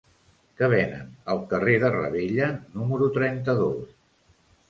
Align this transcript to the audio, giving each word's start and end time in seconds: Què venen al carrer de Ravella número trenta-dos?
Què 0.59 0.67
venen 0.69 1.11
al 1.33 1.41
carrer 1.51 1.75
de 1.83 1.91
Ravella 1.97 2.49
número 2.79 3.11
trenta-dos? 3.21 3.93